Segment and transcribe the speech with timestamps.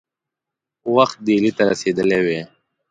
[0.95, 2.41] وخت ډهلي ته رسېدلی وای.